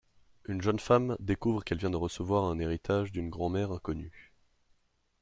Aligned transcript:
Une 0.45 0.63
jeune 0.63 0.79
femme 0.79 1.15
découvre 1.19 1.63
qu'elle 1.63 1.77
vient 1.77 1.91
de 1.91 1.95
recevoir 1.95 2.45
un 2.45 2.57
héritage 2.57 3.11
d'une 3.11 3.29
grand-mère 3.29 3.71
inconnue. 3.71 4.33